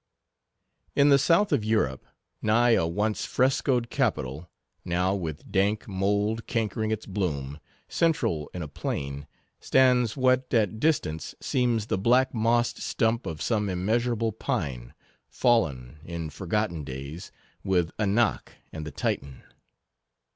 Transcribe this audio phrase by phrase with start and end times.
[0.95, 2.03] In the south of Europe,
[2.41, 4.49] nigh a once frescoed capital,
[4.83, 9.27] now with dank mould cankering its bloom, central in a plain,
[9.59, 14.95] stands what, at distance, seems the black mossed stump of some immeasurable pine,
[15.29, 17.31] fallen, in forgotten days,
[17.63, 19.43] with Anak and the Titan.